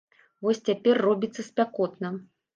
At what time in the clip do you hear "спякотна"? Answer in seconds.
1.51-2.15